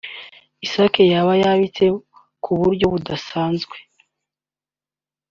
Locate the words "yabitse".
1.43-1.85